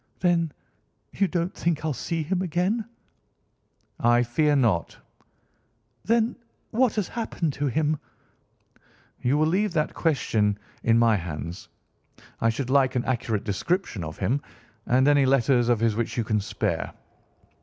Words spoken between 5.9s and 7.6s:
"Then what has happened